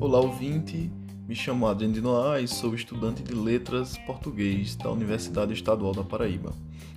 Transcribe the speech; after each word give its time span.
Olá, 0.00 0.18
ouvinte. 0.18 0.90
Me 1.28 1.36
chamo 1.36 1.68
Adriano 1.68 1.94
de 1.94 2.00
Noais, 2.00 2.50
sou 2.50 2.74
estudante 2.74 3.22
de 3.22 3.32
Letras 3.32 3.96
Português 3.98 4.74
da 4.74 4.90
Universidade 4.90 5.52
Estadual 5.52 5.92
da 5.92 6.02
Paraíba. 6.02 6.52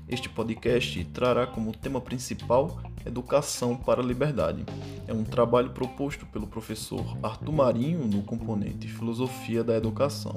Este 0.10 0.28
podcast 0.28 1.04
trará 1.14 1.46
como 1.46 1.72
tema 1.72 2.02
principal 2.02 2.82
Educação 3.06 3.76
para 3.76 4.02
a 4.02 4.06
Liberdade. 4.06 4.66
É 5.08 5.14
um 5.14 5.24
trabalho 5.24 5.70
proposto 5.70 6.26
pelo 6.26 6.48
professor 6.48 7.18
Arthur 7.22 7.54
Marinho 7.54 8.08
no 8.08 8.24
componente 8.24 8.88
Filosofia 8.88 9.64
da 9.64 9.76
Educação. 9.76 10.36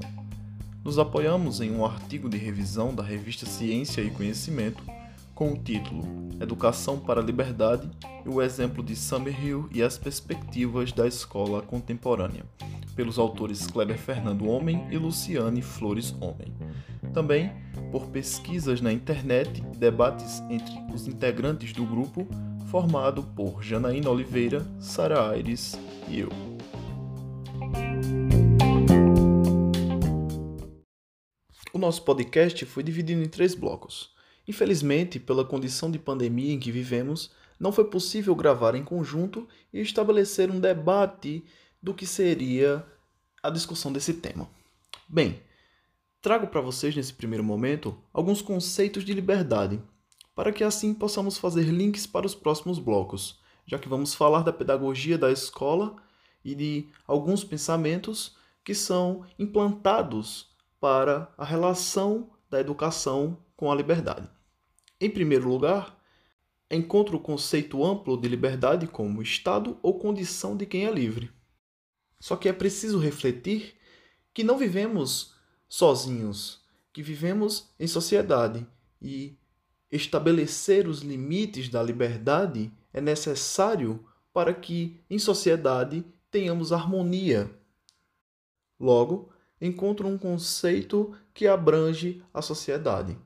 Nos 0.85 0.99
apoiamos 0.99 1.61
em 1.61 1.71
um 1.71 1.85
artigo 1.85 2.29
de 2.29 2.37
revisão 2.37 2.95
da 2.95 3.03
revista 3.03 3.47
Ciência 3.47 4.03
e 4.03 4.11
Conhecimento 4.11 4.83
com 5.37 5.53
o 5.53 5.57
título 5.57 6.03
Educação 6.41 6.99
para 6.99 7.21
a 7.21 7.25
Liberdade 7.25 7.89
e 8.25 8.29
o 8.29 8.41
exemplo 8.41 8.83
de 8.83 8.97
Summerhill 8.97 9.69
e 9.71 9.83
as 9.83 9.99
perspectivas 9.99 10.93
da 10.93 11.07
escola 11.07 11.61
contemporânea, 11.61 12.45
pelos 12.97 13.19
autores 13.19 13.67
Kleber 13.67 13.99
Fernando 13.99 14.49
Homem 14.49 14.87
e 14.91 14.97
Luciane 14.97 15.61
Flores 15.61 16.15
Homem. 16.21 16.53
Também 17.13 17.53
por 17.93 18.07
pesquisas 18.07 18.81
na 18.81 18.91
internet 18.91 19.63
e 19.75 19.77
debates 19.77 20.41
entre 20.49 20.75
os 20.93 21.07
integrantes 21.07 21.73
do 21.73 21.85
grupo, 21.85 22.27
formado 22.71 23.23
por 23.23 23.63
Janaína 23.63 24.11
Oliveira, 24.11 24.67
Sara 24.81 25.31
Aires 25.31 25.79
e 26.09 26.21
eu. 26.21 26.31
O 31.75 31.79
nosso 31.79 32.03
podcast 32.05 32.65
foi 32.65 32.83
dividido 32.83 33.23
em 33.23 33.29
três 33.29 33.55
blocos. 33.55 34.16
Infelizmente, 34.47 35.19
pela 35.19 35.45
condição 35.45 35.91
de 35.91 35.99
pandemia 35.99 36.53
em 36.53 36.59
que 36.59 36.71
vivemos, 36.71 37.33
não 37.59 37.73
foi 37.73 37.85
possível 37.85 38.35
gravar 38.35 38.75
em 38.75 38.85
conjunto 38.85 39.49
e 39.73 39.81
estabelecer 39.81 40.51
um 40.51 40.61
debate 40.61 41.45
do 41.83 41.95
que 41.95 42.07
seria 42.07 42.85
a 43.43 43.51
discussão 43.51 43.93
desse 43.93 44.15
tema. 44.15 44.49
Bem, 45.09 45.41
trago 46.21 46.47
para 46.49 46.61
vocês 46.61 46.95
nesse 46.95 47.13
primeiro 47.13 47.45
momento 47.45 47.97
alguns 48.13 48.43
conceitos 48.43 49.05
de 49.05 49.15
liberdade, 49.15 49.81
para 50.35 50.53
que 50.53 50.63
assim 50.63 50.93
possamos 50.93 51.39
fazer 51.39 51.65
links 51.65 52.07
para 52.07 52.27
os 52.27 52.35
próximos 52.35 52.79
blocos, 52.79 53.41
já 53.67 53.79
que 53.79 53.89
vamos 53.89 54.15
falar 54.15 54.43
da 54.43 54.53
pedagogia 54.53 55.17
da 55.17 55.31
escola 55.31 55.97
e 56.45 56.55
de 56.55 56.89
alguns 57.07 57.43
pensamentos 57.43 58.37
que 58.65 58.75
são 58.75 59.25
implantados 59.39 60.49
para 60.81 61.33
a 61.39 61.45
relação 61.45 62.31
da 62.51 62.61
educação 62.61 63.39
com 63.57 63.71
a 63.73 63.75
liberdade. 63.75 64.36
Em 65.01 65.11
primeiro 65.11 65.49
lugar, 65.49 66.03
encontro 66.71 67.19
o 67.19 67.21
conceito 67.21 67.85
amplo 67.85 68.17
de 68.17 68.29
liberdade 68.29 68.87
como 68.87 69.21
estado 69.21 69.79
ou 69.83 69.99
condição 69.99 70.57
de 70.57 70.65
quem 70.65 70.87
é 70.87 70.91
livre. 70.91 71.31
Só 72.19 72.35
que 72.35 72.49
é 72.49 72.53
preciso 72.53 72.99
refletir 72.99 73.77
que 74.33 74.43
não 74.43 74.57
vivemos 74.57 75.35
sozinhos, 75.69 76.65
que 76.93 77.03
vivemos 77.03 77.69
em 77.79 77.87
sociedade 77.87 78.67
e 79.01 79.37
estabelecer 79.93 80.89
os 80.89 81.01
limites 81.01 81.69
da 81.69 81.83
liberdade 81.83 82.73
é 82.93 83.01
necessário 83.01 84.03
para 84.33 84.55
que 84.55 84.99
em 85.11 85.19
sociedade 85.19 86.05
tenhamos 86.31 86.73
harmonia. 86.73 87.51
Logo, 88.81 89.31
encontro 89.61 90.09
um 90.09 90.19
conceito 90.19 91.15
que 91.33 91.47
abrange 91.47 92.23
a 92.33 92.41
sociedade. 92.41 93.17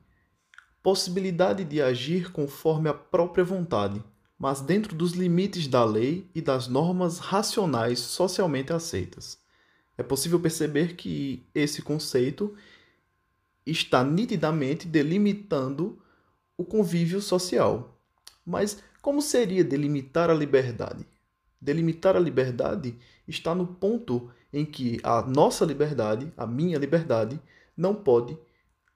Possibilidade 0.83 1.63
de 1.63 1.81
agir 1.81 2.31
conforme 2.31 2.89
a 2.89 2.93
própria 2.93 3.43
vontade, 3.43 4.03
mas 4.37 4.61
dentro 4.61 4.95
dos 4.95 5.11
limites 5.11 5.67
da 5.67 5.83
lei 5.83 6.27
e 6.33 6.41
das 6.41 6.67
normas 6.67 7.19
racionais 7.19 7.99
socialmente 7.99 8.73
aceitas. 8.73 9.37
É 9.95 10.01
possível 10.01 10.39
perceber 10.39 10.95
que 10.95 11.45
esse 11.53 11.83
conceito 11.83 12.55
está 13.63 14.03
nitidamente 14.03 14.87
delimitando 14.87 16.01
o 16.57 16.65
convívio 16.65 17.21
social. 17.21 18.01
Mas 18.43 18.81
como 19.01 19.21
seria 19.21 19.63
delimitar 19.63 20.31
a 20.31 20.33
liberdade? 20.33 21.05
Delimitar 21.61 22.15
a 22.15 22.19
liberdade 22.19 22.97
está 23.27 23.53
no 23.53 23.67
ponto 23.67 24.31
em 24.51 24.65
que 24.65 24.99
a 25.03 25.21
nossa 25.21 25.63
liberdade, 25.63 26.33
a 26.35 26.47
minha 26.47 26.79
liberdade, 26.79 27.39
não 27.77 27.93
pode 27.93 28.35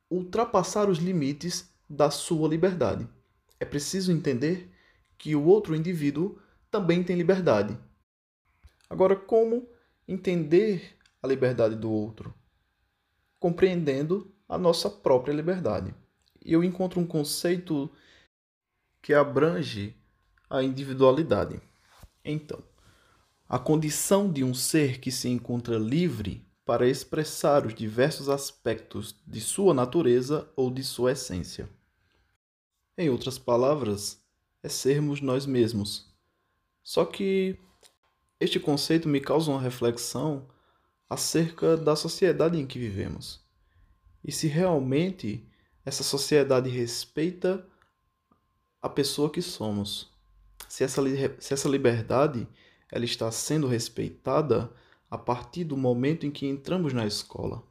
ultrapassar 0.09 0.90
os 0.90 0.97
limites 0.97 1.69
da 1.90 2.09
sua 2.09 2.47
liberdade. 2.47 3.07
É 3.59 3.66
preciso 3.66 4.12
entender 4.12 4.72
que 5.18 5.35
o 5.35 5.46
outro 5.46 5.75
indivíduo 5.75 6.40
também 6.69 7.03
tem 7.03 7.16
liberdade. 7.16 7.78
Agora, 8.90 9.16
como 9.16 9.68
entender 10.07 10.97
a 11.22 11.28
liberdade 11.28 11.75
do 11.75 11.91
outro? 11.91 12.34
Compreendendo 13.40 14.34
a 14.47 14.57
nossa 14.57 14.90
própria 14.90 15.34
liberdade. 15.34 15.94
Eu 16.44 16.63
encontro 16.63 17.00
um 17.00 17.07
conceito 17.07 17.90
que 19.02 19.13
abrange 19.13 19.96
a 20.50 20.62
individualidade. 20.62 21.59
Então, 22.23 22.62
a 23.47 23.59
condição 23.59 24.31
de 24.31 24.44
um 24.44 24.53
ser 24.53 25.00
que 25.00 25.12
se 25.12 25.29
encontra 25.29 25.78
livre 25.78 26.46
para 26.66 26.90
expressar 26.90 27.66
os 27.66 27.76
diversos 27.76 28.28
aspectos 28.28 29.16
de 29.26 29.40
sua 29.40 29.74
natureza 29.74 30.50
ou 30.56 30.72
de 30.72 30.84
sua 30.84 31.12
essência. 31.12 31.70
Em 32.98 33.09
outras 33.09 33.38
palavras, 33.38 34.20
é 34.64 34.68
sermos 34.68 35.22
nós 35.22 35.46
mesmos. 35.46 36.12
Só 36.84 37.06
que 37.06 37.59
este 38.40 38.59
conceito 38.59 39.08
me 39.08 39.22
causa 39.22 39.52
uma 39.52 39.62
reflexão 39.62 40.48
acerca 41.08 41.78
da 41.78 41.96
sociedade 41.96 42.59
em 42.59 42.66
que 42.66 42.80
vivemos. 42.80 43.46
E 44.24 44.32
se 44.32 44.47
realmente 44.47 45.47
essa 45.86 46.03
sociedade 46.03 46.68
respeita 46.68 47.64
a 48.82 48.90
pessoa 48.90 49.30
que 49.30 49.42
somos. 49.42 50.12
Se 50.68 50.84
essa, 50.84 51.02
se 51.40 51.53
essa 51.53 51.70
liberdade 51.70 52.47
ela 52.92 53.06
está 53.06 53.32
sendo 53.32 53.68
respeitada 53.68 54.72
a 55.09 55.17
partir 55.17 55.63
do 55.63 55.77
momento 55.77 56.25
em 56.25 56.31
que 56.31 56.47
entramos 56.47 56.93
na 56.93 57.05
escola. 57.05 57.63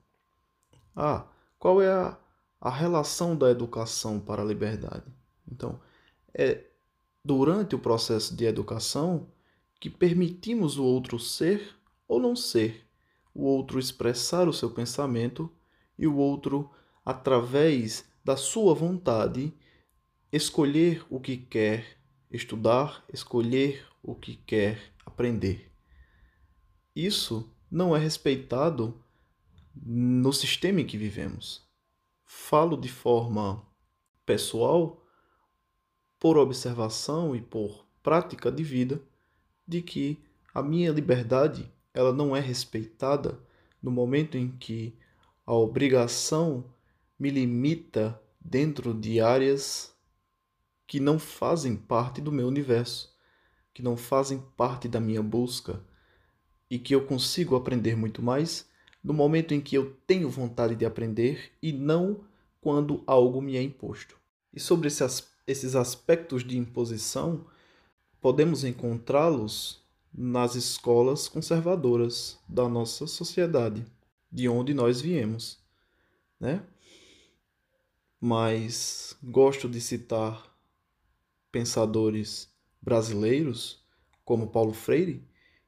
Ah, 0.95 1.27
qual 1.59 1.83
é 1.83 1.91
a, 1.91 2.19
a 2.61 2.71
relação 2.71 3.37
da 3.37 3.51
educação 3.51 4.21
para 4.21 4.43
a 4.43 4.45
liberdade? 4.45 5.05
Então, 5.51 5.81
é 6.33 6.65
durante 7.25 7.75
o 7.75 7.79
processo 7.79 8.37
de 8.37 8.45
educação 8.45 9.29
que 9.81 9.91
permitimos 9.91 10.79
o 10.79 10.85
outro 10.85 11.19
ser 11.19 11.77
ou 12.07 12.21
não 12.21 12.37
ser, 12.37 12.87
o 13.35 13.45
outro 13.45 13.79
expressar 13.79 14.49
o 14.49 14.53
seu 14.53 14.71
pensamento 14.71 15.51
e 15.99 16.07
o 16.07 16.17
outro, 16.17 16.71
através 17.05 18.05
da 18.25 18.37
sua 18.37 18.75
vontade, 18.75 19.53
escolher 20.33 21.05
o 21.11 21.21
que 21.21 21.37
quer 21.37 21.99
estudar, 22.31 23.05
escolher 23.13 23.87
o 24.03 24.15
que 24.15 24.37
quer 24.37 24.93
aprender. 25.05 25.74
Isso 26.95 27.53
não 27.71 27.97
é 27.97 27.99
respeitado 27.99 29.03
no 29.75 30.33
sistema 30.33 30.81
em 30.81 30.87
que 30.87 30.97
vivemos. 30.97 31.63
Falo 32.25 32.77
de 32.77 32.89
forma 32.89 33.67
pessoal, 34.25 35.05
por 36.21 36.39
observação 36.39 37.35
e 37.35 37.41
por 37.41 37.85
prática 38.03 38.51
de 38.51 38.63
vida, 38.63 39.03
de 39.67 39.83
que 39.83 40.23
a 40.55 40.63
minha 40.63 40.93
liberdade 40.93 41.71
ela 41.93 42.13
não 42.13 42.35
é 42.35 42.41
respeitada 42.41 43.41
no 43.83 43.91
momento 43.91 44.39
em 44.39 44.49
que 44.57 44.97
a 45.45 45.53
obrigação 45.53 46.73
me 47.19 47.29
limita 47.29 48.21
dentro 48.41 48.95
de 48.95 49.21
áreas 49.21 49.95
que 50.87 51.01
não 51.01 51.19
fazem 51.19 51.77
parte 51.77 52.21
do 52.21 52.31
meu 52.31 52.47
universo, 52.47 53.13
que 53.73 53.83
não 53.83 53.97
fazem 53.97 54.39
parte 54.57 54.87
da 54.87 55.01
minha 55.01 55.23
busca 55.23 55.83
e 56.71 56.79
que 56.79 56.95
eu 56.95 57.07
consigo 57.07 57.57
aprender 57.57 57.97
muito 57.97 58.23
mais 58.23 58.67
no 59.03 59.13
momento 59.13 59.53
em 59.53 59.61
que 59.61 59.77
eu 59.77 59.95
tenho 60.07 60.31
vontade 60.31 60.75
de 60.75 60.87
aprender 60.87 61.53
e 61.63 61.73
não 61.73 62.21
quando 62.61 63.03
algo 63.07 63.43
me 63.43 63.57
é 63.57 63.63
imposto. 63.63 64.17
E 64.53 64.59
sobre 64.59 64.89
esses 64.89 65.77
aspectos 65.77 66.43
de 66.43 66.57
imposição, 66.57 67.45
podemos 68.21 68.65
encontrá-los 68.65 69.85
nas 70.13 70.55
escolas 70.55 71.29
conservadoras 71.29 72.39
da 72.49 72.67
nossa 72.69 73.07
sociedade, 73.07 73.85
de 74.33 74.49
onde 74.49 74.73
nós 74.73 75.01
viemos, 75.01 75.59
né? 76.41 76.63
Mas 78.19 79.15
gosto 79.23 79.69
de 79.69 79.81
citar 79.81 80.51
pensadores 81.53 82.49
brasileiros, 82.81 83.85
como 84.25 84.47
Paulo 84.47 84.73
Freire, 84.73 85.23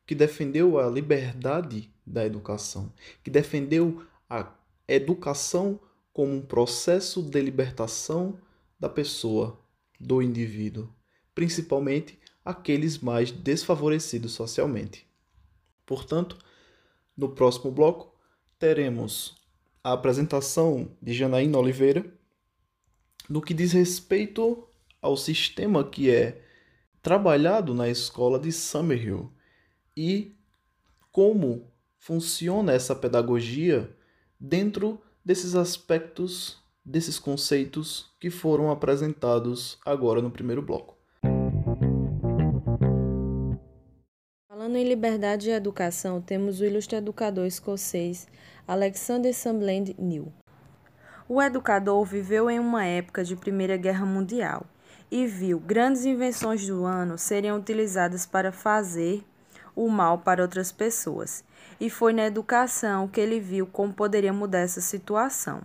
que 0.07 0.15
defendeu 0.15 0.79
a 0.79 0.89
liberdade 0.89 1.91
da 2.07 2.25
educação, 2.25 2.93
que 3.25 3.31
defendeu 3.31 4.03
a 4.31 4.53
educação 4.87 5.81
como 6.13 6.33
um 6.33 6.41
processo 6.41 7.21
de 7.21 7.41
libertação 7.41 8.39
da 8.79 8.89
pessoa, 8.89 9.59
do 9.99 10.23
indivíduo, 10.23 10.89
principalmente 11.35 12.19
aqueles 12.45 12.99
mais 12.99 13.31
desfavorecidos 13.33 14.33
socialmente. 14.33 15.07
Portanto, 15.85 16.39
no 17.17 17.31
próximo 17.31 17.71
bloco 17.71 18.15
teremos 18.59 19.35
a 19.83 19.93
apresentação 19.93 20.91
de 21.03 21.13
Janaína 21.13 21.59
Oliveira 21.59 22.05
no 23.29 23.43
que 23.43 23.55
diz 23.55 23.73
respeito 23.73 24.67
ao 25.03 25.17
sistema 25.17 25.85
que 25.85 26.11
é 26.11 26.43
trabalhado 27.03 27.75
na 27.75 27.89
escola 27.89 28.39
de 28.39 28.53
Summerhill 28.53 29.33
e 29.97 30.37
como 31.11 31.71
funciona 31.99 32.73
essa 32.73 32.95
pedagogia 32.95 33.91
dentro 34.39 35.01
desses 35.25 35.55
aspectos, 35.55 36.59
desses 36.85 37.19
conceitos 37.19 38.15
que 38.21 38.31
foram 38.31 38.71
apresentados 38.71 39.79
agora 39.85 40.21
no 40.21 40.31
primeiro 40.31 40.63
bloco. 40.63 40.95
Falando 44.49 44.77
em 44.77 44.87
liberdade 44.87 45.49
e 45.49 45.53
educação, 45.53 46.21
temos 46.21 46.61
o 46.61 46.65
ilustre 46.65 46.97
educador 46.97 47.47
escocês 47.47 48.29
Alexander 48.69 49.35
Sumland 49.35 49.97
New. 49.99 50.33
O 51.29 51.43
educador 51.43 52.05
viveu 52.05 52.49
em 52.49 52.61
uma 52.61 52.85
época 52.85 53.25
de 53.25 53.35
Primeira 53.35 53.77
Guerra 53.77 54.07
Mundial 54.07 54.67
e 55.11 55.27
viu 55.27 55.59
grandes 55.59 56.05
invenções 56.05 56.67
do 56.67 56.85
ano 56.85 57.19
serem 57.19 57.53
utilizadas 57.53 58.27
para 58.27 58.53
fazer 58.53 59.25
o 59.77 59.89
mal 59.89 60.19
para 60.19 60.43
outras 60.43 60.73
pessoas. 60.73 61.45
E 61.79 61.91
foi 61.91 62.13
na 62.13 62.27
educação 62.27 63.07
que 63.07 63.21
ele 63.21 63.39
viu 63.39 63.67
como 63.67 63.93
poderia 63.93 64.33
mudar 64.33 64.61
essa 64.61 64.81
situação. 64.81 65.61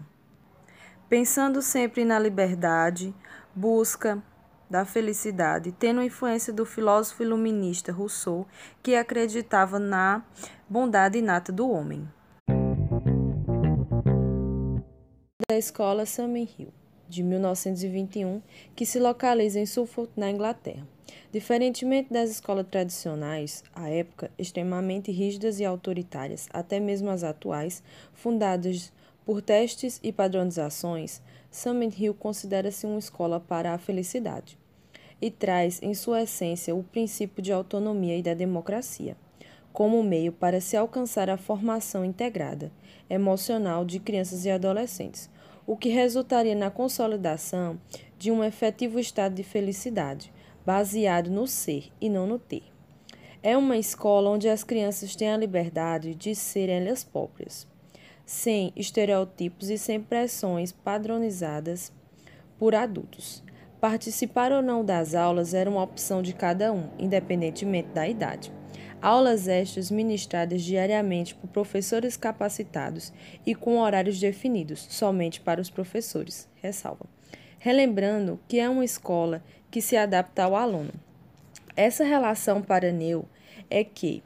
Pensando 1.10 1.62
sempre 1.62 2.06
na 2.06 2.20
liberdade, 2.20 3.16
busca 3.56 4.22
da 4.70 4.86
felicidade, 4.86 5.74
tendo 5.74 6.02
influência 6.02 6.54
do 6.54 6.66
filósofo 6.66 7.24
iluminista 7.24 7.92
Rousseau, 7.92 8.48
que 8.82 8.96
acreditava 8.96 9.78
na 9.78 10.24
bondade 10.70 11.18
inata 11.18 11.52
do 11.52 11.70
homem. 11.70 12.08
Da 15.50 15.58
escola 15.58 16.06
Summer 16.06 16.48
Hill, 16.58 16.74
de 17.10 17.22
1921, 17.22 18.42
que 18.74 18.86
se 18.86 18.98
localiza 18.98 19.60
em 19.60 19.66
Suffolk, 19.66 20.14
na 20.16 20.32
Inglaterra. 20.32 20.88
Diferentemente 21.32 22.12
das 22.12 22.30
escolas 22.30 22.66
tradicionais, 22.70 23.64
à 23.74 23.90
época 23.90 24.30
extremamente 24.38 25.12
rígidas 25.12 25.60
e 25.60 25.66
autoritárias, 25.66 26.48
até 26.52 26.80
mesmo 26.80 27.10
as 27.10 27.24
atuais, 27.24 27.82
fundadas 28.14 28.92
por 29.26 29.42
testes 29.42 30.00
e 30.04 30.12
padronizações, 30.12 31.22
Summit 31.52 32.02
Hill 32.02 32.14
considera-se 32.14 32.86
uma 32.86 33.00
escola 33.00 33.40
para 33.40 33.74
a 33.74 33.78
felicidade 33.78 34.58
e 35.22 35.30
traz 35.30 35.82
em 35.84 35.94
sua 35.94 36.24
essência 36.24 36.76
o 36.76 36.84
princípio 36.84 37.44
de 37.44 37.52
autonomia 37.52 38.18
e 38.18 38.24
da 38.24 38.34
democracia, 38.34 39.16
como 39.72 40.04
meio 40.04 40.32
para 40.32 40.60
se 40.60 40.76
alcançar 40.76 41.30
a 41.30 41.38
formação 41.38 42.04
integrada, 42.04 42.72
emocional 43.10 43.86
de 43.86 44.00
crianças 44.00 44.46
e 44.46 44.50
adolescentes, 44.50 45.30
o 45.68 45.78
que 45.78 45.90
resultaria 45.90 46.56
na 46.56 46.72
consolidação 46.72 47.80
de 48.18 48.32
um 48.32 48.44
efetivo 48.44 49.00
estado 49.00 49.36
de 49.36 49.44
felicidade, 49.44 50.32
baseado 50.66 51.30
no 51.30 51.48
ser 51.48 51.92
e 52.00 52.10
não 52.10 52.28
no 52.28 52.40
ter. 52.40 52.64
É 53.44 53.58
uma 53.58 53.78
escola 53.78 54.30
onde 54.30 54.48
as 54.48 54.64
crianças 54.64 55.16
têm 55.16 55.32
a 55.32 55.38
liberdade 55.38 56.14
de 56.14 56.36
serem 56.36 56.86
elas 56.86 57.04
próprias, 57.04 57.68
sem 58.26 58.72
estereotipos 58.76 59.70
e 59.70 59.78
sem 59.78 60.00
pressões 60.00 60.72
padronizadas 60.72 61.92
por 62.60 62.76
adultos. 62.76 63.44
Participar 63.80 64.52
ou 64.52 64.62
não 64.62 64.86
das 64.86 65.16
aulas 65.16 65.56
era 65.56 65.68
uma 65.68 65.82
opção 65.82 66.22
de 66.22 66.34
cada 66.34 66.72
um, 66.72 66.88
independentemente 67.00 67.90
da 67.90 68.08
idade. 68.08 68.54
Aulas 69.02 69.48
extras 69.48 69.90
ministradas 69.90 70.62
diariamente 70.62 71.34
por 71.34 71.48
professores 71.48 72.16
capacitados 72.16 73.12
e 73.44 73.56
com 73.56 73.80
horários 73.80 74.20
definidos 74.20 74.86
somente 74.88 75.42
para 75.42 75.60
os 75.60 75.72
professores, 75.72 76.48
ressalva. 76.62 77.08
Relembrando 77.58 78.40
que 78.48 78.60
é 78.60 78.70
uma 78.70 78.86
escola 78.86 79.44
que 79.72 79.82
se 79.82 79.96
adapta 79.98 80.44
ao 80.44 80.56
aluno. 80.56 80.92
Essa 81.76 82.04
relação 82.04 82.62
para 82.62 82.92
Neu 82.92 83.26
é 83.70 83.84
que 83.84 84.22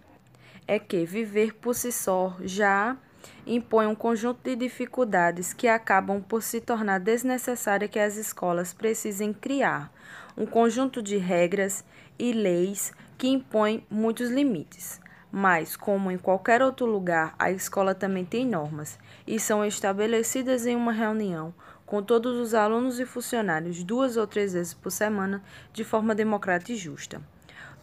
é 0.68 0.80
que 0.80 1.06
viver 1.06 1.54
por 1.54 1.76
si 1.76 1.92
só 1.92 2.36
já 2.42 2.98
impõe 3.46 3.86
um 3.86 3.94
conjunto 3.94 4.40
de 4.44 4.56
dificuldades 4.56 5.54
que 5.54 5.68
acabam 5.68 6.22
por 6.22 6.42
se 6.42 6.60
tornar 6.60 7.00
desnecessária 7.00 7.88
que 7.88 8.00
as 8.00 8.16
escolas 8.16 8.74
precisem 8.74 9.32
criar 9.32 9.92
um 10.36 10.46
conjunto 10.46 11.02
de 11.02 11.18
regras 11.18 11.86
e 12.18 12.34
leis 12.34 12.92
que 13.18 13.28
impõem 13.28 13.86
muitos 13.90 14.30
limites. 14.30 15.00
Mas, 15.32 15.76
como 15.76 16.12
em 16.12 16.18
qualquer 16.18 16.62
outro 16.62 16.86
lugar, 16.86 17.36
a 17.38 17.52
escola 17.52 17.94
também 17.94 18.26
tem 18.26 18.46
normas 18.46 18.98
e 19.28 19.40
são 19.40 19.66
estabelecidas 19.66 20.66
em 20.66 20.76
uma 20.76 20.92
reunião 20.92 21.54
com 21.86 22.02
todos 22.02 22.38
os 22.38 22.54
alunos 22.54 23.00
e 23.00 23.06
funcionários 23.06 23.84
duas 23.84 24.18
ou 24.18 24.26
três 24.26 24.54
vezes 24.54 24.74
por 24.74 24.92
semana 24.92 25.44
de 25.72 25.84
forma 25.84 26.16
democrática 26.16 26.74
e 26.74 26.76
justa. 26.76 27.22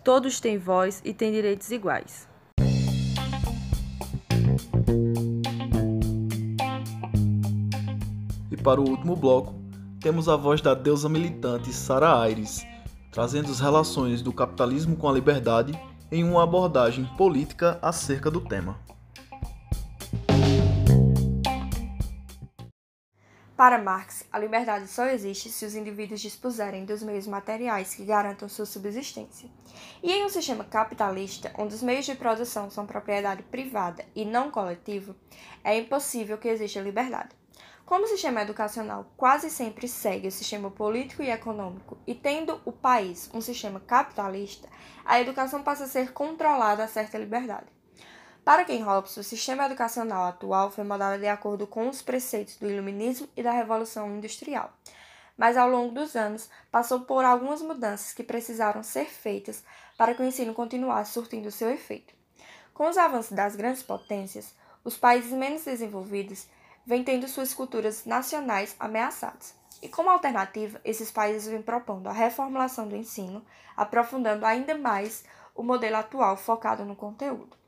Todos 0.03 0.41
têm 0.41 0.59
voz 0.59 1.01
e 1.05 1.15
têm 1.15 1.31
direitos 1.31 1.71
iguais. 1.71 2.29
E 8.51 8.57
para 8.57 8.81
o 8.81 8.89
último 8.89 9.15
bloco, 9.15 9.55
temos 10.01 10.29
a 10.29 10.35
voz 10.35 10.61
da 10.61 10.75
deusa 10.75 11.09
militante 11.09 11.73
Sara 11.73 12.21
Aires, 12.21 12.67
trazendo 13.13 13.51
as 13.51 13.61
relações 13.61 14.21
do 14.21 14.33
capitalismo 14.33 14.97
com 14.97 15.09
a 15.09 15.13
liberdade 15.13 15.79
em 16.11 16.25
uma 16.25 16.43
abordagem 16.43 17.05
política 17.17 17.79
acerca 17.81 18.31
do 18.31 18.41
tema. 18.41 18.77
Para 23.63 23.79
Marx, 23.79 24.25
a 24.33 24.41
liberdade 24.41 24.89
só 24.89 25.07
existe 25.07 25.49
se 25.49 25.65
os 25.65 25.77
indivíduos 25.77 26.21
dispuserem 26.21 26.85
dos 26.85 27.01
meios 27.01 27.29
materiais 27.29 27.95
que 27.95 28.05
garantam 28.05 28.49
sua 28.49 28.67
subsistência. 28.67 29.49
E 30.03 30.11
em 30.11 30.25
um 30.25 30.29
sistema 30.29 30.65
capitalista, 30.65 31.53
onde 31.57 31.73
os 31.73 31.81
meios 31.81 32.05
de 32.05 32.17
produção 32.17 32.69
são 32.69 32.85
propriedade 32.85 33.45
privada 33.45 34.05
e 34.17 34.25
não 34.25 34.51
coletiva, 34.51 35.15
é 35.63 35.79
impossível 35.79 36.39
que 36.39 36.49
exista 36.49 36.81
liberdade. 36.81 37.37
Como 37.87 38.05
o 38.05 38.09
sistema 38.09 38.43
educacional 38.43 39.07
quase 39.17 39.49
sempre 39.49 39.87
segue 39.87 40.27
o 40.27 40.33
sistema 40.33 40.69
político 40.69 41.23
e 41.23 41.31
econômico, 41.31 41.97
e 42.05 42.17
tendo 42.17 42.61
o 42.65 42.73
país 42.73 43.31
um 43.33 43.41
sistema 43.41 43.79
capitalista, 43.79 44.69
a 45.05 45.21
educação 45.21 45.63
passa 45.63 45.85
a 45.85 45.89
ser 45.89 46.13
controlada 46.13 46.83
a 46.83 46.89
certa 46.89 47.17
liberdade. 47.17 47.67
Para 48.45 48.65
Ken 48.65 48.83
Hobbes, 48.83 49.17
o 49.17 49.23
sistema 49.23 49.67
educacional 49.67 50.25
atual 50.25 50.69
foi 50.69 50.83
moldado 50.83 51.21
de 51.21 51.29
acordo 51.29 51.65
com 51.65 51.89
os 51.89 52.03
preceitos 52.03 52.57
do 52.57 52.69
Iluminismo 52.69 53.29
e 53.37 53.43
da 53.43 53.53
Revolução 53.53 54.17
Industrial, 54.17 54.73
mas 55.39 55.57
ao 55.57 55.71
longo 55.71 55.95
dos 55.95 56.17
anos 56.17 56.51
passou 56.69 57.03
por 57.03 57.25
algumas 57.25 57.63
mudanças 57.63 58.13
que 58.13 58.25
precisaram 58.25 58.83
ser 58.83 59.05
feitas 59.05 59.63
para 59.97 60.13
que 60.13 60.21
o 60.21 60.25
ensino 60.25 60.55
continuasse 60.55 61.13
surtindo 61.13 61.53
seu 61.53 61.71
efeito. 61.71 62.15
Com 62.75 62.89
os 62.89 62.99
avanços 62.99 63.31
das 63.31 63.55
grandes 63.55 63.85
potências, 63.85 64.53
os 64.83 64.97
países 64.97 65.31
menos 65.31 65.65
desenvolvidos 65.65 66.49
vem 66.85 67.05
tendo 67.05 67.29
suas 67.29 67.55
culturas 67.55 68.05
nacionais 68.05 68.75
ameaçadas. 68.81 69.55
E 69.81 69.89
como 69.89 70.11
alternativa, 70.11 70.81
esses 70.85 71.13
países 71.13 71.47
vêm 71.47 71.63
propondo 71.63 72.09
a 72.09 72.13
reformulação 72.13 72.89
do 72.89 72.97
ensino, 72.97 73.45
aprofundando 73.77 74.45
ainda 74.45 74.77
mais 74.77 75.25
o 75.55 75.63
modelo 75.63 75.95
atual 75.95 76.37
focado 76.37 76.85
no 76.85 76.97
conteúdo. 76.97 77.62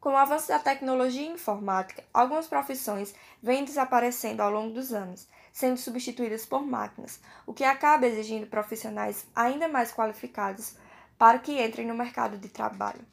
Com 0.00 0.14
o 0.14 0.16
avanço 0.16 0.48
da 0.48 0.58
tecnologia 0.58 1.30
informática, 1.30 2.02
algumas 2.12 2.46
profissões 2.46 3.14
vêm 3.42 3.66
desaparecendo 3.66 4.42
ao 4.42 4.50
longo 4.50 4.72
dos 4.72 4.94
anos, 4.94 5.28
sendo 5.52 5.76
substituídas 5.76 6.46
por 6.46 6.64
máquinas, 6.64 7.20
o 7.46 7.52
que 7.52 7.64
acaba 7.64 8.06
exigindo 8.06 8.46
profissionais 8.46 9.26
ainda 9.36 9.68
mais 9.68 9.92
qualificados 9.92 10.74
para 11.18 11.38
que 11.38 11.62
entrem 11.62 11.86
no 11.86 11.94
mercado 11.94 12.38
de 12.38 12.48
trabalho. 12.48 13.04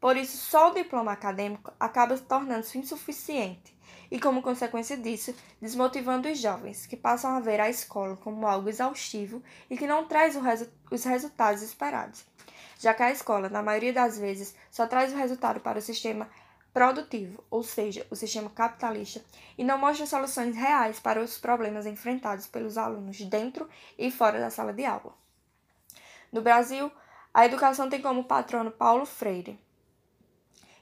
Por 0.00 0.16
isso, 0.16 0.36
só 0.36 0.70
o 0.70 0.74
diploma 0.74 1.10
acadêmico 1.10 1.72
acaba 1.80 2.16
tornando-se 2.16 2.78
insuficiente 2.78 3.76
e, 4.08 4.20
como 4.20 4.40
consequência 4.40 4.96
disso, 4.96 5.34
desmotivando 5.60 6.28
os 6.28 6.38
jovens, 6.38 6.86
que 6.86 6.96
passam 6.96 7.32
a 7.32 7.40
ver 7.40 7.58
a 7.58 7.68
escola 7.68 8.16
como 8.16 8.46
algo 8.46 8.68
exaustivo 8.68 9.42
e 9.68 9.76
que 9.76 9.88
não 9.88 10.06
traz 10.06 10.36
os 10.88 11.04
resultados 11.04 11.62
esperados, 11.62 12.24
já 12.78 12.94
que 12.94 13.02
a 13.02 13.10
escola, 13.10 13.48
na 13.48 13.62
maioria 13.62 13.92
das 13.92 14.18
vezes, 14.18 14.54
só 14.70 14.86
traz 14.86 15.12
o 15.12 15.16
resultado 15.16 15.60
para 15.60 15.80
o 15.80 15.82
sistema 15.82 16.30
produtivo, 16.72 17.42
ou 17.50 17.62
seja, 17.62 18.06
o 18.08 18.14
sistema 18.14 18.48
capitalista, 18.48 19.20
e 19.58 19.64
não 19.64 19.76
mostra 19.76 20.06
soluções 20.06 20.54
reais 20.54 21.00
para 21.00 21.20
os 21.20 21.36
problemas 21.36 21.86
enfrentados 21.86 22.46
pelos 22.46 22.78
alunos 22.78 23.20
dentro 23.22 23.68
e 23.98 24.10
fora 24.10 24.38
da 24.38 24.48
sala 24.48 24.72
de 24.72 24.84
aula. 24.84 25.12
No 26.30 26.40
Brasil, 26.40 26.90
a 27.34 27.44
educação 27.44 27.88
tem 27.88 28.00
como 28.00 28.24
patrono 28.24 28.70
Paulo 28.70 29.04
Freire, 29.04 29.58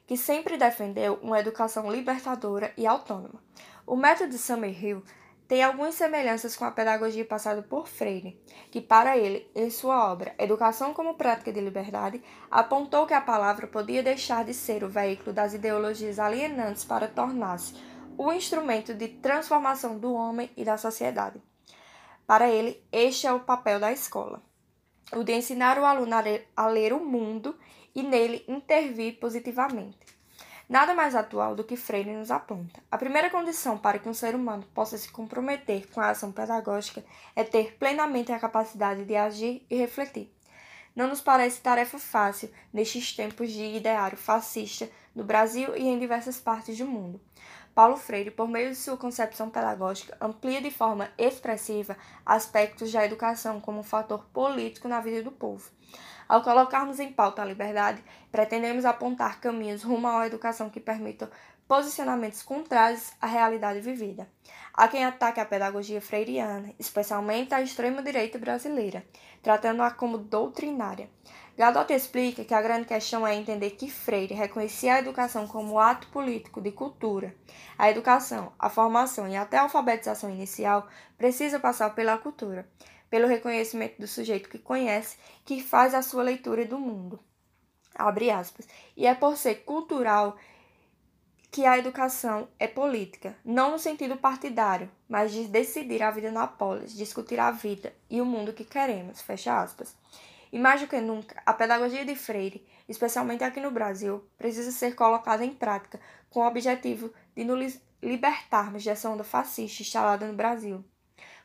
que 0.06 0.16
sempre 0.16 0.58
defendeu 0.58 1.14
uma 1.22 1.40
educação 1.40 1.90
libertadora 1.90 2.72
e 2.76 2.86
autônoma. 2.86 3.42
O 3.86 3.96
método 3.96 4.36
Summerhill 4.36 5.02
tem 5.48 5.62
algumas 5.62 5.94
semelhanças 5.94 6.56
com 6.56 6.64
a 6.64 6.70
pedagogia 6.70 7.24
passada 7.24 7.62
por 7.62 7.86
Freire, 7.86 8.40
que 8.70 8.80
para 8.80 9.16
ele, 9.16 9.48
em 9.54 9.70
sua 9.70 10.10
obra 10.10 10.34
Educação 10.38 10.92
como 10.92 11.14
Prática 11.14 11.52
de 11.52 11.60
Liberdade, 11.60 12.22
apontou 12.50 13.06
que 13.06 13.14
a 13.14 13.20
palavra 13.20 13.66
podia 13.66 14.02
deixar 14.02 14.44
de 14.44 14.52
ser 14.52 14.82
o 14.82 14.88
veículo 14.88 15.32
das 15.32 15.54
ideologias 15.54 16.18
alienantes 16.18 16.84
para 16.84 17.06
tornar-se 17.06 17.74
o 18.18 18.32
instrumento 18.32 18.92
de 18.92 19.08
transformação 19.08 19.98
do 19.98 20.12
homem 20.12 20.50
e 20.56 20.64
da 20.64 20.76
sociedade. 20.76 21.40
Para 22.26 22.48
ele, 22.50 22.82
este 22.90 23.26
é 23.26 23.32
o 23.32 23.40
papel 23.40 23.78
da 23.78 23.92
escola: 23.92 24.42
o 25.12 25.22
de 25.22 25.32
ensinar 25.32 25.78
o 25.78 25.84
aluno 25.84 26.14
a 26.56 26.66
ler 26.66 26.92
o 26.92 27.04
mundo 27.04 27.56
e 27.94 28.02
nele 28.02 28.44
intervir 28.48 29.20
positivamente. 29.20 30.15
Nada 30.68 30.94
mais 30.94 31.14
atual 31.14 31.54
do 31.54 31.62
que 31.62 31.76
Freire 31.76 32.10
nos 32.10 32.28
aponta. 32.28 32.82
A 32.90 32.98
primeira 32.98 33.30
condição 33.30 33.78
para 33.78 34.00
que 34.00 34.08
um 34.08 34.14
ser 34.14 34.34
humano 34.34 34.64
possa 34.74 34.98
se 34.98 35.08
comprometer 35.08 35.88
com 35.92 36.00
a 36.00 36.10
ação 36.10 36.32
pedagógica 36.32 37.04
é 37.36 37.44
ter 37.44 37.76
plenamente 37.76 38.32
a 38.32 38.38
capacidade 38.38 39.04
de 39.04 39.14
agir 39.14 39.64
e 39.70 39.76
refletir. 39.76 40.28
Não 40.94 41.06
nos 41.06 41.20
parece 41.20 41.60
tarefa 41.60 42.00
fácil 42.00 42.50
nestes 42.72 43.14
tempos 43.14 43.52
de 43.52 43.62
ideário 43.62 44.18
fascista 44.18 44.90
no 45.14 45.22
Brasil 45.22 45.76
e 45.76 45.86
em 45.86 46.00
diversas 46.00 46.40
partes 46.40 46.76
do 46.76 46.86
mundo. 46.86 47.20
Paulo 47.76 47.98
Freire, 47.98 48.30
por 48.30 48.48
meio 48.48 48.70
de 48.70 48.74
sua 48.74 48.96
concepção 48.96 49.50
pedagógica, 49.50 50.16
amplia 50.18 50.62
de 50.62 50.70
forma 50.70 51.10
expressiva 51.18 51.94
aspectos 52.24 52.90
da 52.90 53.04
educação 53.04 53.60
como 53.60 53.80
um 53.80 53.82
fator 53.82 54.24
político 54.32 54.88
na 54.88 54.98
vida 54.98 55.22
do 55.22 55.30
povo. 55.30 55.70
Ao 56.26 56.42
colocarmos 56.42 56.98
em 56.98 57.12
pauta 57.12 57.42
a 57.42 57.44
liberdade, 57.44 58.02
pretendemos 58.32 58.86
apontar 58.86 59.42
caminhos 59.42 59.82
rumo 59.82 60.06
a 60.08 60.14
uma 60.14 60.26
educação 60.26 60.70
que 60.70 60.80
permita 60.80 61.30
posicionamentos 61.68 62.42
contrários 62.42 63.12
à 63.20 63.26
realidade 63.26 63.80
vivida. 63.80 64.26
Há 64.72 64.88
quem 64.88 65.04
ataque 65.04 65.38
a 65.38 65.44
pedagogia 65.44 66.00
freiriana, 66.00 66.72
especialmente 66.78 67.52
a 67.52 67.60
extrema-direita 67.60 68.38
brasileira, 68.38 69.04
tratando-a 69.42 69.90
como 69.90 70.16
doutrinária. 70.16 71.10
Gadot 71.56 71.90
explica 71.90 72.44
que 72.44 72.52
a 72.52 72.60
grande 72.60 72.84
questão 72.84 73.26
é 73.26 73.34
entender 73.34 73.70
que 73.70 73.90
Freire 73.90 74.34
reconhecia 74.34 74.94
a 74.94 74.98
educação 74.98 75.46
como 75.46 75.78
ato 75.78 76.06
político 76.08 76.60
de 76.60 76.70
cultura. 76.70 77.34
A 77.78 77.90
educação, 77.90 78.52
a 78.58 78.68
formação 78.68 79.26
e 79.26 79.36
até 79.36 79.56
a 79.56 79.62
alfabetização 79.62 80.28
inicial 80.28 80.86
precisa 81.16 81.58
passar 81.58 81.94
pela 81.94 82.18
cultura, 82.18 82.68
pelo 83.08 83.26
reconhecimento 83.26 83.98
do 83.98 84.06
sujeito 84.06 84.50
que 84.50 84.58
conhece, 84.58 85.16
que 85.46 85.62
faz 85.62 85.94
a 85.94 86.02
sua 86.02 86.22
leitura 86.22 86.66
do 86.66 86.78
mundo. 86.78 87.18
Abre 87.94 88.30
aspas. 88.30 88.68
E 88.94 89.06
é 89.06 89.14
por 89.14 89.38
ser 89.38 89.64
cultural 89.64 90.36
que 91.50 91.64
a 91.64 91.78
educação 91.78 92.48
é 92.58 92.66
política, 92.66 93.34
não 93.42 93.70
no 93.70 93.78
sentido 93.78 94.18
partidário, 94.18 94.90
mas 95.08 95.32
de 95.32 95.48
decidir 95.48 96.02
a 96.02 96.10
vida 96.10 96.30
na 96.30 96.46
polis, 96.46 96.94
discutir 96.94 97.40
a 97.40 97.50
vida 97.50 97.94
e 98.10 98.20
o 98.20 98.26
mundo 98.26 98.52
que 98.52 98.62
queremos, 98.62 99.22
fecha 99.22 99.58
aspas. 99.58 99.96
E 100.56 100.58
mais 100.58 100.80
do 100.80 100.86
que 100.86 100.98
nunca, 101.02 101.42
a 101.44 101.52
pedagogia 101.52 102.02
de 102.02 102.14
Freire, 102.16 102.66
especialmente 102.88 103.44
aqui 103.44 103.60
no 103.60 103.70
Brasil, 103.70 104.26
precisa 104.38 104.70
ser 104.70 104.94
colocada 104.94 105.44
em 105.44 105.52
prática 105.52 106.00
com 106.30 106.40
o 106.40 106.46
objetivo 106.46 107.12
de 107.34 107.44
nos 107.44 107.78
libertarmos 108.02 108.82
dessa 108.82 109.10
onda 109.10 109.22
fascista 109.22 109.82
instalada 109.82 110.26
no 110.26 110.32
Brasil, 110.32 110.82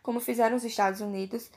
como 0.01 0.21
fizeram 0.21 0.55
os 0.55 0.63
Estados 0.63 1.01
Unidos 1.01 1.51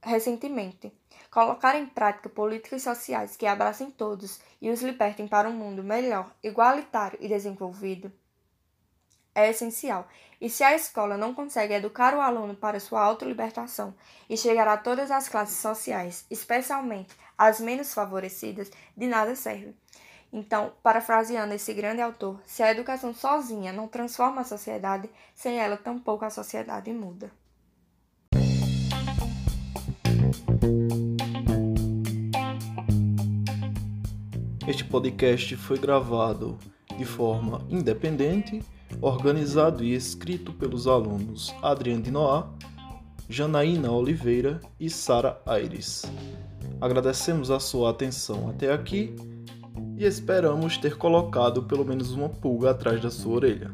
recentemente. 0.00 0.92
Colocar 1.32 1.74
em 1.74 1.84
prática 1.84 2.28
políticas 2.28 2.82
sociais 2.82 3.36
que 3.36 3.44
abracem 3.44 3.90
todos 3.90 4.38
e 4.60 4.70
os 4.70 4.82
libertem 4.82 5.26
para 5.26 5.48
um 5.48 5.56
mundo 5.56 5.82
melhor, 5.82 6.32
igualitário 6.44 7.18
e 7.20 7.26
desenvolvido 7.26 8.12
é 9.34 9.50
essencial. 9.50 10.06
E 10.40 10.50
se 10.50 10.64
a 10.64 10.74
escola 10.74 11.16
não 11.16 11.32
consegue 11.32 11.74
educar 11.74 12.14
o 12.14 12.20
aluno 12.20 12.54
para 12.54 12.80
sua 12.80 13.00
autolibertação 13.02 13.94
e 14.28 14.36
chegar 14.36 14.66
a 14.66 14.76
todas 14.76 15.10
as 15.10 15.28
classes 15.28 15.58
sociais, 15.58 16.26
especialmente 16.30 17.14
as 17.38 17.60
menos 17.60 17.94
favorecidas, 17.94 18.70
de 18.96 19.06
nada 19.06 19.34
serve. 19.36 19.74
Então, 20.32 20.72
parafraseando 20.82 21.52
esse 21.54 21.74
grande 21.74 22.00
autor, 22.00 22.40
se 22.46 22.62
a 22.62 22.70
educação 22.70 23.12
sozinha 23.14 23.72
não 23.72 23.86
transforma 23.86 24.40
a 24.40 24.44
sociedade, 24.44 25.08
sem 25.34 25.58
ela 25.58 25.76
tampouco 25.76 26.24
a 26.24 26.30
sociedade 26.30 26.92
muda. 26.92 27.30
Este 34.66 34.84
podcast 34.84 35.56
foi 35.56 35.78
gravado 35.78 36.58
de 36.96 37.04
forma 37.04 37.66
independente 37.68 38.62
organizado 39.00 39.82
e 39.82 39.94
escrito 39.94 40.52
pelos 40.52 40.86
alunos 40.86 41.54
Adriano 41.62 42.02
de 42.02 42.10
Noá, 42.10 42.50
Janaína 43.28 43.90
Oliveira 43.90 44.60
e 44.78 44.90
Sara 44.90 45.40
Aires. 45.46 46.02
Agradecemos 46.80 47.50
a 47.50 47.58
sua 47.58 47.90
atenção 47.90 48.50
até 48.50 48.72
aqui 48.72 49.14
e 49.96 50.04
esperamos 50.04 50.76
ter 50.76 50.96
colocado 50.96 51.62
pelo 51.62 51.84
menos 51.84 52.12
uma 52.12 52.28
pulga 52.28 52.70
atrás 52.70 53.00
da 53.00 53.10
sua 53.10 53.34
orelha. 53.36 53.72